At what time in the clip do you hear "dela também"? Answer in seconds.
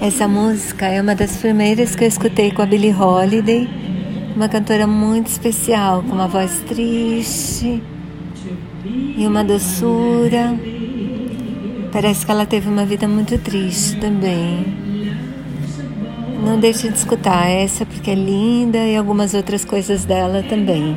20.04-20.96